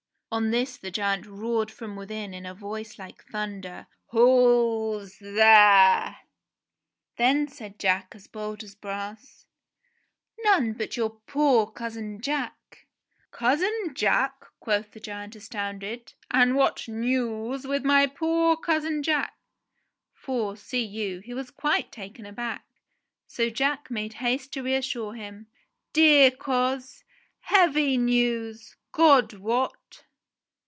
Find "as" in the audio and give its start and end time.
8.15-8.27, 8.63-8.73